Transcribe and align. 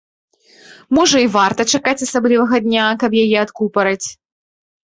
Можа 0.97 1.17
і 1.25 1.27
варта 1.35 1.61
чакаць 1.77 2.03
асаблівага 2.07 2.63
дня, 2.65 2.89
каб 3.05 3.11
яе 3.25 3.37
адкупарыць? 3.45 4.07